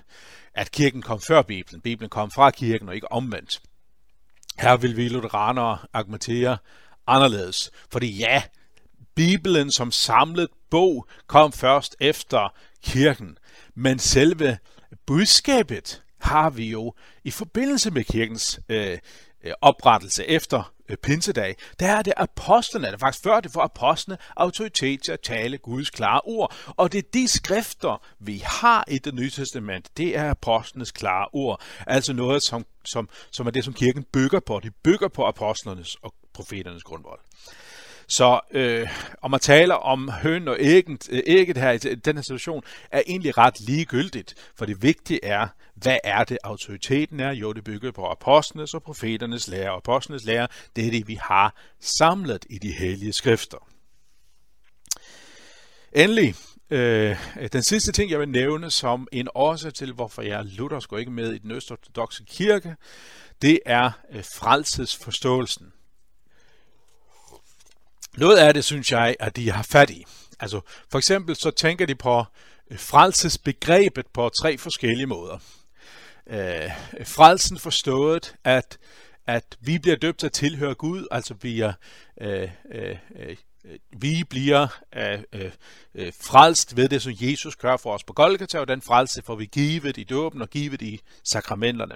at 0.53 0.71
kirken 0.71 1.01
kom 1.01 1.21
før 1.21 1.41
Bibelen. 1.41 1.81
Bibelen 1.81 2.09
kom 2.09 2.31
fra 2.31 2.51
kirken 2.51 2.89
og 2.89 2.95
ikke 2.95 3.11
omvendt. 3.11 3.61
Her 4.59 4.77
vil 4.77 4.97
vi 4.97 5.07
lutheranere 5.07 5.77
argumentere 5.93 6.57
anderledes, 7.07 7.71
fordi 7.91 8.17
ja, 8.17 8.43
Bibelen 9.15 9.71
som 9.71 9.91
samlet 9.91 10.49
bog 10.69 11.07
kom 11.27 11.51
først 11.51 11.95
efter 11.99 12.53
kirken, 12.83 13.37
men 13.75 13.99
selve 13.99 14.57
budskabet 15.05 16.02
har 16.23 16.49
vi 16.49 16.69
jo 16.69 16.93
i 17.23 17.31
forbindelse 17.31 17.91
med 17.91 18.03
kirkens 18.03 18.59
øh, 18.69 18.97
øh, 19.43 19.53
oprettelse 19.61 20.27
efter 20.27 20.73
øh, 20.89 20.97
pinsedag, 20.97 21.55
der 21.79 21.87
er 21.87 22.01
det 22.01 22.13
apostlene, 22.17 22.87
der 22.87 22.97
faktisk 22.97 23.23
før 23.23 23.39
det 23.39 23.51
for 23.51 23.61
apostlene 23.61 24.17
autoritet 24.35 25.01
til 25.03 25.11
at 25.11 25.19
tale 25.19 25.57
Guds 25.57 25.89
klare 25.89 26.21
ord. 26.21 26.55
Og 26.67 26.91
det 26.91 26.97
er 26.97 27.09
de 27.13 27.27
skrifter, 27.27 28.01
vi 28.19 28.43
har 28.45 28.85
i 28.87 28.97
det 28.97 29.13
nye 29.13 29.29
testament, 29.29 29.97
det 29.97 30.17
er 30.17 30.29
apostlenes 30.29 30.91
klare 30.91 31.27
ord. 31.33 31.61
Altså 31.87 32.13
noget, 32.13 32.43
som, 32.43 32.65
som, 32.85 33.09
som 33.31 33.47
er 33.47 33.51
det, 33.51 33.63
som 33.63 33.73
kirken 33.73 34.03
bygger 34.03 34.39
på. 34.39 34.59
De 34.63 34.71
bygger 34.71 35.07
på 35.07 35.25
apostlenes 35.25 35.95
og 35.95 36.13
profeternes 36.33 36.83
grundvold. 36.83 37.19
Så 38.07 38.39
øh, 38.51 38.89
om 39.21 39.31
man 39.31 39.39
taler 39.39 39.75
om 39.75 40.09
høn 40.09 40.47
og 40.47 40.57
ægget, 40.59 41.09
ægget 41.11 41.57
her 41.57 41.71
i 41.71 41.77
den 41.77 42.15
her 42.15 42.21
situation, 42.21 42.63
er 42.91 43.01
egentlig 43.07 43.37
ret 43.37 43.59
ligegyldigt, 43.59 44.35
for 44.57 44.65
det 44.65 44.83
vigtige 44.83 45.25
er, 45.25 45.47
hvad 45.75 45.97
er 46.03 46.23
det 46.23 46.37
autoriteten 46.43 47.19
er? 47.19 47.31
Jo, 47.31 47.53
det 47.53 47.63
bygger 47.63 47.91
på 47.91 48.05
apostlenes 48.05 48.73
og 48.73 48.83
profeternes 48.83 49.47
lære. 49.47 49.71
Og 49.71 49.77
apostlenes 49.77 50.25
lære, 50.25 50.47
det 50.75 50.87
er 50.87 50.91
det, 50.91 51.07
vi 51.07 51.19
har 51.21 51.55
samlet 51.79 52.45
i 52.49 52.57
de 52.57 52.71
hellige 52.71 53.13
skrifter. 53.13 53.67
Endelig, 55.95 56.35
øh, 56.69 57.17
den 57.53 57.63
sidste 57.63 57.91
ting, 57.91 58.11
jeg 58.11 58.19
vil 58.19 58.29
nævne 58.29 58.71
som 58.71 59.07
en 59.11 59.27
årsag 59.35 59.73
til, 59.73 59.93
hvorfor 59.93 60.21
jeg 60.21 60.39
er 60.39 60.43
luthersk 60.43 60.91
og 60.91 60.99
ikke 60.99 61.11
med 61.11 61.33
i 61.33 61.37
den 61.37 61.51
østortodoxe 61.51 62.23
kirke, 62.27 62.75
det 63.41 63.59
er 63.65 63.91
øh, 64.11 64.23
frelsesforståelsen. 64.35 65.73
Noget 68.17 68.37
af 68.37 68.53
det, 68.53 68.63
synes 68.63 68.91
jeg, 68.91 69.15
at 69.19 69.35
de 69.35 69.51
har 69.51 69.63
fat 69.63 69.89
i. 69.89 70.05
Altså, 70.39 70.61
for 70.91 70.97
eksempel 70.97 71.35
så 71.35 71.51
tænker 71.51 71.85
de 71.85 71.95
på 71.95 72.23
øh, 72.71 72.79
frelsesbegrebet 72.79 74.05
på 74.13 74.29
tre 74.41 74.57
forskellige 74.57 75.07
måder. 75.07 75.37
Øh, 76.27 76.71
frelsen 77.05 77.59
forstået, 77.59 78.35
at, 78.43 78.77
at 79.27 79.57
vi 79.59 79.79
bliver 79.79 79.95
døbt 79.95 80.19
til 80.19 80.25
at 80.25 80.33
tilhøre 80.33 80.75
Gud, 80.75 81.07
altså 81.11 81.33
vi 81.41 81.63
øh 81.63 81.73
Øh, 82.21 82.49
øh 83.15 83.35
Øh, 83.65 83.79
vi 83.97 84.23
bliver 84.29 84.67
øh, 84.95 85.19
øh, 85.33 85.51
øh, 85.95 86.13
frelst 86.21 86.77
ved 86.77 86.89
det, 86.89 87.01
som 87.01 87.13
Jesus 87.15 87.55
gør 87.55 87.77
for 87.77 87.93
os 87.93 88.03
på 88.03 88.13
Golgata, 88.13 88.59
og 88.59 88.67
den 88.67 88.81
frelse 88.81 89.21
får 89.21 89.35
vi 89.35 89.45
givet 89.45 89.97
i 89.97 90.03
dåben 90.03 90.41
og 90.41 90.49
givet 90.49 90.81
i 90.81 90.99
sakramenterne. 91.23 91.95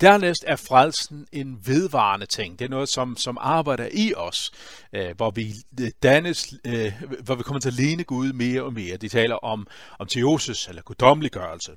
Dernæst 0.00 0.44
er 0.46 0.56
frelsen 0.56 1.26
en 1.32 1.58
vedvarende 1.66 2.26
ting. 2.26 2.58
Det 2.58 2.64
er 2.64 2.68
noget, 2.68 2.88
som, 2.88 3.16
som 3.16 3.38
arbejder 3.40 3.88
i 3.92 4.14
os, 4.14 4.52
øh, 4.92 5.16
hvor, 5.16 5.30
vi 5.30 5.54
dannes, 6.02 6.54
øh, 6.64 6.92
hvor 7.24 7.34
vi 7.34 7.42
kommer 7.42 7.60
til 7.60 7.68
at 7.68 7.74
ligne 7.74 8.04
Gud 8.04 8.32
mere 8.32 8.62
og 8.62 8.72
mere. 8.72 8.96
De 8.96 9.08
taler 9.08 9.36
om, 9.36 9.66
om 9.98 10.06
teosis, 10.06 10.68
eller 10.68 10.82
guddommeliggørelse. 10.82 11.72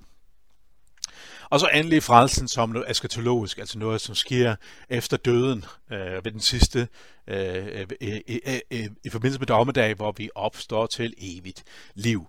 Og 1.49 1.59
så 1.59 1.67
endelig 1.73 2.03
frelsen 2.03 2.47
som 2.47 2.69
noget 2.69 2.91
eskatologisk, 2.91 3.57
altså 3.57 3.79
noget, 3.79 4.01
som 4.01 4.15
sker 4.15 4.55
efter 4.89 5.17
døden 5.17 5.65
øh, 5.91 6.25
ved 6.25 6.31
den 6.31 6.39
sidste, 6.39 6.87
øh, 7.27 7.85
øh, 8.01 8.19
øh, 8.27 8.59
øh, 8.71 8.87
i 9.03 9.09
forbindelse 9.09 9.39
med 9.39 9.47
dommedag, 9.47 9.93
hvor 9.93 10.13
vi 10.17 10.29
opstår 10.35 10.85
til 10.85 11.13
evigt 11.17 11.63
liv. 11.95 12.27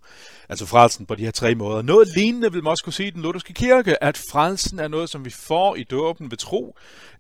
Altså 0.48 0.66
frelsen 0.66 1.06
på 1.06 1.14
de 1.14 1.24
her 1.24 1.30
tre 1.30 1.54
måder. 1.54 1.82
Noget 1.82 2.08
lignende 2.16 2.52
vil 2.52 2.62
man 2.62 2.70
også 2.70 2.84
kunne 2.84 2.92
sige 2.92 3.06
i 3.06 3.10
den 3.10 3.22
lutherske 3.22 3.52
kirke, 3.52 4.04
at 4.04 4.16
frelsen 4.30 4.78
er 4.78 4.88
noget, 4.88 5.10
som 5.10 5.24
vi 5.24 5.30
får 5.30 5.76
i 5.76 5.82
dåben 5.82 6.30
ved 6.30 6.38
tro. 6.38 6.76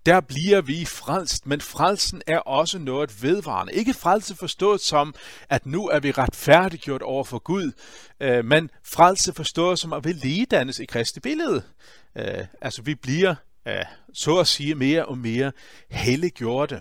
Der 0.06 0.20
bliver 0.20 0.60
vi 0.60 0.84
frelst, 0.84 1.46
men 1.46 1.60
frelsen 1.60 2.22
er 2.26 2.38
også 2.38 2.78
noget 2.78 3.22
vedvarende. 3.22 3.72
Ikke 3.72 3.94
frelse 3.94 4.36
forstået 4.36 4.80
som, 4.80 5.14
at 5.48 5.66
nu 5.66 5.88
er 5.88 6.00
vi 6.00 6.10
retfærdiggjort 6.10 7.02
over 7.02 7.24
for 7.24 7.38
Gud, 7.38 7.72
øh, 8.20 8.44
men 8.44 8.70
frelse 8.84 9.32
forstået 9.34 9.78
som 9.78 9.92
at 9.92 10.04
vi 10.04 10.12
ligedannes 10.12 10.78
i 10.78 10.84
Kristi 10.84 11.20
billede. 11.20 11.62
Øh, 12.16 12.44
altså 12.60 12.82
vi 12.82 12.94
bliver 12.94 13.34
øh, 13.68 13.84
så 14.16 14.38
at 14.38 14.46
sige 14.46 14.74
mere 14.74 15.06
og 15.06 15.18
mere 15.18 15.52
helliggjorte. 15.90 16.80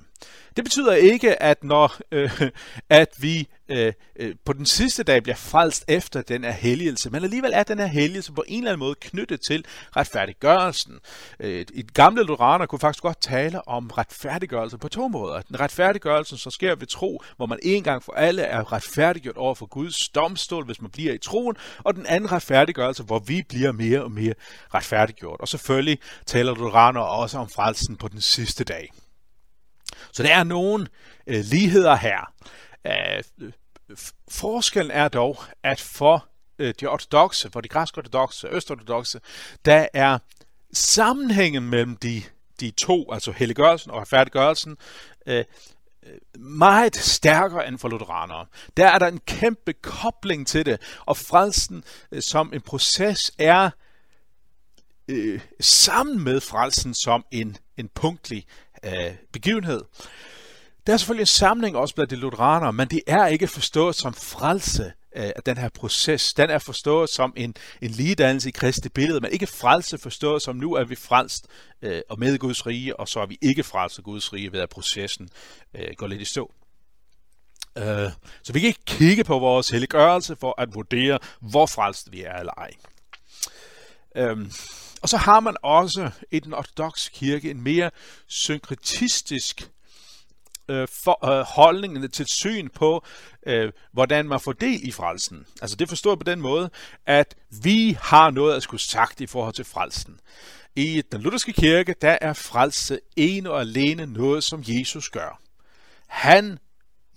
Det 0.56 0.64
betyder 0.64 0.94
ikke, 0.94 1.44
at 1.44 1.64
når 1.64 1.98
øh, 2.12 2.42
at 2.90 3.10
vi 3.18 3.48
øh, 3.70 3.94
øh, 4.16 4.36
på 4.46 4.54
den 4.54 4.66
sidste 4.66 5.04
dag 5.04 5.24
bliver 5.24 5.36
frelst 5.36 5.86
efter 5.88 6.22
den 6.22 6.44
her 6.44 6.52
helligelse, 6.52 7.10
men 7.10 7.24
alligevel 7.24 7.52
er 7.54 7.64
den 7.64 7.80
her 7.80 7.86
helligelse 7.86 8.32
på 8.32 8.44
en 8.48 8.58
eller 8.58 8.72
anden 8.72 8.80
måde 8.80 8.96
knyttet 9.02 9.40
til 9.48 9.66
retfærdiggørelsen. 9.96 11.00
Øh, 11.40 11.66
I 11.74 11.82
gamle 11.94 12.24
lutheraner 12.24 12.66
kunne 12.66 12.80
faktisk 12.80 13.02
godt 13.02 13.22
tale 13.22 13.68
om 13.68 13.88
retfærdiggørelse 13.88 14.78
på 14.78 14.88
to 14.88 15.08
måder. 15.08 15.42
Den 15.42 15.60
retfærdiggørelse, 15.60 16.38
så 16.38 16.50
sker 16.50 16.76
ved 16.76 16.88
tro, 16.88 17.22
hvor 17.38 17.46
man 17.46 17.60
en 17.64 17.84
gang 17.84 18.04
for 18.04 18.12
alle 18.12 18.42
er 18.42 18.74
retfærdiggjort 18.74 19.38
over 19.38 19.56
for 19.56 19.66
Guds 19.66 20.10
domstol, 20.10 20.66
hvis 20.66 20.82
man 20.82 20.92
bliver 20.92 21.14
i 21.14 21.18
troen, 21.18 21.56
og 21.84 21.96
den 21.96 22.06
anden 22.06 22.32
retfærdiggørelse, 22.32 23.04
hvor 23.04 23.20
vi 23.20 23.44
bliver 23.50 23.72
mere 23.72 24.04
og 24.04 24.12
mere 24.12 24.34
retfærdiggjort. 24.74 25.42
Og 25.42 25.48
selvfølgelig 25.48 26.00
taler 26.26 26.56
lutheraner 26.56 27.00
også 27.26 27.38
om 27.38 27.50
frelsen 27.50 27.98
på 27.98 28.08
den 28.08 28.22
sidste 28.22 28.64
dag. 28.64 28.94
Så 30.12 30.24
der 30.24 30.36
er 30.36 30.44
nogle 30.44 30.88
øh, 31.28 31.44
ligheder 31.46 31.96
her. 31.96 32.34
Øh, 32.88 33.24
forskellen 34.30 34.92
er 34.92 35.08
dog, 35.08 35.38
at 35.64 35.82
for 35.82 36.28
øh, 36.60 36.74
de 36.82 36.88
ortodoxe, 36.88 37.50
for 37.52 37.62
de 37.62 37.68
græske 37.68 37.98
ortodoxe, 37.98 38.48
østortodoxe, 38.48 39.20
der 39.66 39.88
er 39.94 40.20
sammenhængen 40.74 41.70
mellem 41.70 41.98
de, 41.98 42.24
de 42.60 42.72
to, 42.72 43.12
altså 43.12 43.32
helliggørelsen 43.32 43.92
og 43.92 44.02
retfærdiggørelsen, 44.02 44.78
øh, 45.26 45.46
øh, 46.06 46.42
meget 46.42 46.96
stærkere 46.96 47.68
end 47.68 47.80
for 47.80 47.90
lutheranere. 47.90 48.46
Der 48.78 48.88
er 48.88 49.00
der 49.00 49.08
en 49.08 49.20
kæmpe 49.20 49.74
kobling 49.74 50.48
til 50.48 50.66
det, 50.66 50.82
og 51.06 51.18
frelsen 51.18 51.84
øh, 52.12 52.22
som 52.22 52.54
en 52.54 52.62
proces 52.62 53.32
er 53.38 53.70
øh, 55.08 55.42
sammen 55.60 56.24
med 56.24 56.42
frelsen 56.42 56.94
som 56.94 57.26
en, 57.32 57.58
en 57.78 57.88
punktlig 57.88 58.46
øh, 58.86 59.16
begivenhed. 59.34 59.82
Der 60.88 60.94
er 60.94 60.98
selvfølgelig 60.98 61.22
en 61.22 61.28
samling 61.28 61.76
også 61.78 61.96
blandt 61.96 62.12
de 62.12 62.16
lutheranere, 62.16 62.74
men 62.74 62.88
det 62.88 63.02
er 63.08 63.28
ikke 63.28 63.48
forstået 63.48 63.96
som 63.96 64.14
frelse 64.14 64.94
øh, 65.16 65.32
af 65.36 65.44
den 65.46 65.58
her 65.58 65.70
proces. 65.70 66.34
Den 66.34 66.50
er 66.50 66.60
forstået 66.60 67.10
som 67.10 67.34
en, 67.38 67.56
en 67.82 67.92
ligedannelse 67.92 68.50
i 68.50 68.52
kristi 68.52 68.90
billede, 68.90 69.20
men 69.20 69.32
ikke 69.32 69.48
frelse 69.48 69.98
forstået 69.98 70.42
som 70.42 70.56
nu 70.56 70.74
er 70.74 70.84
vi 70.84 70.96
frelst 70.96 71.48
øh, 71.82 72.02
og 72.10 72.20
med 72.20 72.38
Guds 72.38 72.66
rige, 72.66 73.00
og 73.00 73.08
så 73.08 73.20
er 73.20 73.26
vi 73.26 73.38
ikke 73.42 73.64
frelst 73.64 73.98
af 73.98 74.04
Guds 74.04 74.34
rige 74.34 74.52
ved 74.52 74.60
at 74.60 74.70
processen 74.70 75.30
øh, 75.74 75.88
går 75.98 76.08
lidt 76.08 76.22
i 76.22 76.26
stå. 76.26 76.52
Øh, 77.78 78.12
så 78.44 78.54
vi 78.54 78.60
kan 78.60 78.68
ikke 78.68 78.86
kigge 78.86 79.24
på 79.24 79.40
vores 79.40 79.70
helliggørelse 79.70 80.36
for 80.36 80.62
at 80.62 80.76
vurdere, 80.76 81.20
hvor 81.40 81.66
frelst 81.66 82.12
vi 82.12 82.24
er 82.24 82.34
eller 82.34 82.54
ej. 82.54 82.72
Øh, 84.16 84.38
og 85.02 85.10
så 85.10 85.18
har 85.18 85.40
man 85.40 85.56
også 85.64 86.12
i 86.32 86.40
den 86.40 86.54
ortodoxe 86.54 87.12
kirke 87.14 87.52
en 87.52 87.62
mere 87.62 87.92
synkretistisk 88.28 89.70
øh, 90.70 90.88
for, 91.04 91.26
øh, 91.26 91.46
holdning 91.46 92.14
til 92.14 92.26
syn 92.28 92.70
på, 92.70 93.06
øh, 93.48 93.72
hvordan 93.92 94.28
man 94.28 94.40
får 94.40 94.54
del 94.54 94.88
i 94.88 94.92
frelsen. 94.92 95.46
Altså 95.62 95.76
det 95.76 95.90
forstår 95.90 96.16
på 96.16 96.24
den 96.24 96.42
måde, 96.42 96.70
at 97.06 97.36
vi 97.64 97.98
har 98.02 98.30
noget 98.30 98.56
at 98.56 98.64
skulle 98.64 98.82
sagt 98.82 99.22
i 99.22 99.28
forhold 99.28 99.54
til 99.54 99.66
frelsen. 99.66 100.20
I 100.76 101.02
den 101.12 101.22
lutherske 101.22 101.54
kirke, 101.54 101.96
der 102.02 102.18
er 102.22 102.34
frelse 102.34 103.00
ene 103.16 103.52
og 103.52 103.62
alene 103.62 104.06
noget, 104.06 104.44
som 104.44 104.64
Jesus 104.68 105.10
gør. 105.10 105.42
Han 106.08 106.60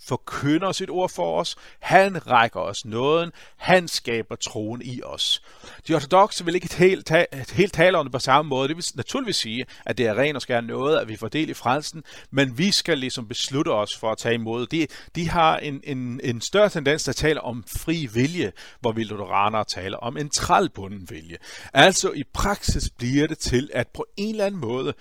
forkynder 0.09 0.71
sit 0.71 0.89
ord 0.89 1.09
for 1.09 1.39
os, 1.39 1.55
han 1.79 2.27
rækker 2.27 2.59
os 2.59 2.85
nåden, 2.85 3.31
han 3.57 3.87
skaber 3.87 4.35
troen 4.35 4.81
i 4.81 5.01
os. 5.03 5.41
De 5.87 5.95
ortodoxe 5.95 6.45
vil 6.45 6.55
ikke 6.55 6.75
helt, 6.75 7.05
ta- 7.05 7.25
helt 7.51 7.73
tale 7.73 7.97
om 7.97 8.05
det 8.05 8.11
på 8.11 8.19
samme 8.19 8.49
måde. 8.49 8.67
Det 8.67 8.75
vil 8.77 8.85
naturligvis 8.95 9.35
sige, 9.35 9.65
at 9.85 9.97
det 9.97 10.07
er 10.07 10.17
ren 10.17 10.35
og 10.35 10.41
skær 10.41 10.61
noget, 10.61 10.97
at 10.99 11.07
vi 11.07 11.15
får 11.15 11.27
del 11.27 11.49
i 11.49 11.53
frelsen, 11.53 12.03
men 12.31 12.57
vi 12.57 12.71
skal 12.71 12.97
ligesom 12.97 13.27
beslutte 13.27 13.69
os 13.69 13.89
for 13.99 14.11
at 14.11 14.17
tage 14.17 14.35
imod. 14.35 14.67
De, 14.67 14.87
de 15.15 15.29
har 15.29 15.57
en, 15.57 15.81
en, 15.83 16.19
en 16.23 16.41
større 16.41 16.69
tendens 16.69 17.03
til 17.03 17.11
at 17.11 17.15
tale 17.15 17.41
om 17.41 17.63
fri 17.67 18.07
vilje, 18.13 18.51
hvor 18.79 18.91
vi 18.91 19.03
lutheranere 19.03 19.65
taler 19.65 19.97
om 19.97 20.17
en 20.17 20.29
trælbunden 20.29 21.09
vilje. 21.09 21.37
Altså 21.73 22.11
i 22.11 22.23
praksis 22.33 22.89
bliver 22.97 23.27
det 23.27 23.37
til, 23.37 23.69
at 23.73 23.87
på 23.87 24.05
en 24.17 24.29
eller 24.29 24.45
anden 24.45 24.61
måde 24.61 24.93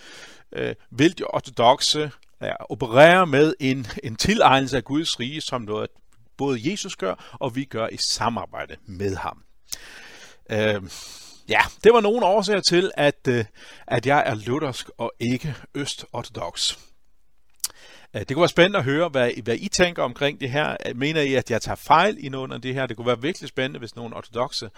øh, 0.53 0.75
vil 0.91 1.19
de 1.19 1.25
ortodoxe 1.25 2.11
ja, 2.40 2.71
opererer 2.71 3.25
med 3.25 3.54
en, 3.61 3.87
en 4.04 4.16
tilegnelse 4.16 4.76
af 4.76 4.85
Guds 4.85 5.21
rige, 5.21 5.40
som 5.40 5.62
noget 5.62 5.88
både 6.37 6.71
Jesus 6.71 6.97
gør, 6.97 7.37
og 7.40 7.57
vi 7.57 7.64
gør 7.64 7.88
i 7.92 7.97
samarbejde 8.11 8.76
med 8.87 9.16
ham. 9.16 9.42
Øh, 10.50 10.83
ja, 11.49 11.61
det 11.85 11.92
var 11.92 12.00
nogle 12.00 12.26
årsager 12.26 12.61
til, 12.61 12.90
at, 12.95 13.28
øh, 13.28 13.45
at 13.87 14.07
jeg 14.07 14.23
er 14.26 14.35
luthersk 14.35 14.90
og 14.99 15.12
ikke 15.21 15.54
øst-ortodox. 15.75 16.76
Øh, 18.15 18.21
det 18.21 18.29
kunne 18.29 18.41
være 18.41 18.49
spændende 18.49 18.79
at 18.79 18.85
høre, 18.85 19.09
hvad, 19.09 19.31
hvad 19.43 19.57
I 19.59 19.69
tænker 19.69 20.03
omkring 20.03 20.41
det 20.41 20.50
her. 20.50 20.77
Øh, 20.87 20.97
mener 20.97 21.21
I, 21.21 21.35
at 21.35 21.50
jeg 21.50 21.62
tager 21.62 21.77
fejl 21.77 22.17
i 22.25 22.29
noget 22.29 22.53
af 22.53 22.61
det 22.61 22.75
her? 22.75 22.87
Det 22.87 22.97
kunne 22.97 23.07
være 23.07 23.23
virkelig 23.23 23.49
spændende, 23.49 23.79
hvis 23.79 23.97
nogen 23.97 24.12
ortodoxe 24.12 24.71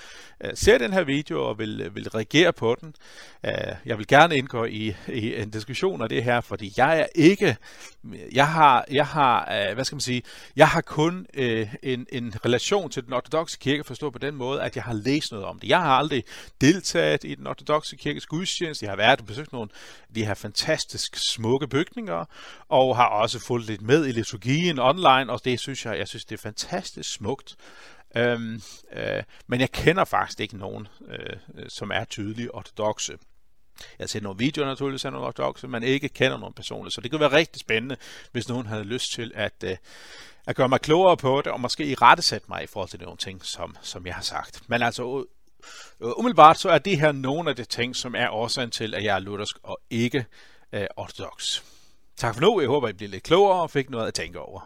øh, 0.45 0.51
ser 0.55 0.79
den 0.79 0.93
her 0.93 1.05
video 1.05 1.49
og 1.49 1.59
vil, 1.59 1.90
vil 1.95 2.09
reagere 2.09 2.53
på 2.53 2.77
den. 2.81 2.95
Jeg 3.85 3.99
vil 3.99 4.07
gerne 4.07 4.37
indgå 4.37 4.64
i, 4.64 4.95
i 5.09 5.37
en 5.37 5.51
diskussion 5.51 6.03
af 6.03 6.09
det 6.09 6.25
her, 6.25 6.40
fordi 6.40 6.73
jeg 6.77 7.01
er 7.01 7.07
ikke, 7.14 7.57
jeg 8.33 8.49
har, 8.49 8.85
jeg 8.90 9.07
har 9.07 9.75
hvad 9.75 9.85
skal 9.85 9.97
man 9.97 10.01
sige, 10.01 10.23
jeg 10.57 10.69
har 10.69 10.81
kun 10.81 11.27
en, 11.83 12.07
en 12.12 12.35
relation 12.45 12.90
til 12.90 13.05
den 13.05 13.12
ortodoxe 13.12 13.59
kirke, 13.61 13.85
forstået 13.85 14.12
på 14.12 14.19
den 14.19 14.35
måde, 14.35 14.62
at 14.62 14.77
jeg 14.77 14.85
har 14.85 14.93
læst 14.93 15.33
noget 15.33 15.47
om 15.47 15.59
det. 15.59 15.69
Jeg 15.69 15.81
har 15.81 15.99
aldrig 15.99 16.25
deltaget 16.61 17.25
i 17.25 17.35
den 17.35 17.47
ortodoxe 17.47 17.97
kirkes 17.97 18.27
gudstjeneste. 18.27 18.85
Jeg 18.85 18.90
har 18.90 18.97
været 18.97 19.21
og 19.21 19.27
besøgt 19.27 19.53
nogle 19.53 19.69
af 20.09 20.14
de 20.14 20.25
her 20.25 20.35
fantastisk 20.35 21.16
smukke 21.16 21.69
bygninger, 21.69 22.25
og 22.69 22.97
har 22.97 23.05
også 23.20 23.38
fulgt 23.38 23.66
lidt 23.66 23.83
med 23.83 24.06
i 24.06 24.12
liturgien 24.12 24.78
online, 24.78 25.33
og 25.33 25.44
det 25.44 25.61
synes 25.61 25.87
jeg, 25.87 25.98
jeg 25.98 26.09
synes, 26.09 26.24
det 26.24 26.35
er 26.35 26.42
fantastisk 26.42 27.12
smukt. 27.12 27.56
Øhm, 28.16 28.62
øh, 28.92 29.22
men 29.46 29.61
jeg 29.61 29.72
kender 29.72 30.04
faktisk 30.04 30.40
ikke 30.40 30.56
nogen, 30.56 30.88
øh, 31.09 31.37
som 31.68 31.90
er 31.90 32.04
tydelig 32.04 32.54
ortodoxe. 32.54 33.12
Jeg 33.98 34.04
har 34.04 34.06
set 34.06 34.22
nogle 34.22 34.38
videoer 34.38 34.66
naturligvis 34.66 35.04
af 35.04 35.12
nogle 35.12 35.26
ortodoxe, 35.26 35.68
men 35.68 35.83
ikke 35.83 36.09
kender 36.09 36.38
nogen 36.38 36.54
personligt, 36.54 36.94
så 36.94 37.00
det 37.00 37.11
kunne 37.11 37.20
være 37.20 37.33
rigtig 37.33 37.61
spændende, 37.61 37.96
hvis 38.33 38.48
nogen 38.48 38.66
havde 38.66 38.85
lyst 38.85 39.12
til 39.12 39.33
at, 39.35 39.64
øh, 39.64 39.76
at 40.46 40.56
gøre 40.56 40.68
mig 40.68 40.80
klogere 40.80 41.16
på 41.16 41.42
det, 41.44 41.52
og 41.52 41.61
måske 41.61 41.87
i 41.87 41.94
rettesætte 41.94 42.46
mig 42.48 42.62
i 42.62 42.66
forhold 42.66 42.88
til 42.88 43.00
nogle 43.00 43.16
ting, 43.16 43.44
som, 43.44 43.76
som 43.83 44.06
jeg 44.06 44.14
har 44.14 44.22
sagt. 44.22 44.62
Men 44.68 44.83
altså, 44.83 45.24
umiddelbart 46.00 46.59
så 46.59 46.70
er 46.70 46.78
det 46.78 47.00
her 47.00 47.12
nogle 47.12 47.50
af 47.50 47.56
de 47.56 47.64
ting, 47.64 47.96
som 47.96 48.14
er 48.14 48.28
årsagen 48.28 48.70
til, 48.70 48.94
at 48.94 49.04
jeg 49.04 49.14
er 49.14 49.18
luthersk 49.18 49.56
og 49.62 49.80
ikke 49.90 50.26
øh, 50.72 50.87
ortodox. 50.96 51.62
Tak 52.20 52.35
for 52.35 52.40
nu. 52.40 52.61
Jeg 52.61 52.68
håber, 52.68 52.88
I 52.88 52.92
bliver 52.92 53.11
lidt 53.11 53.22
klogere 53.22 53.62
og 53.62 53.70
fik 53.70 53.90
noget 53.90 54.09
at 54.09 54.14
tænke 54.14 54.40
over. 54.40 54.61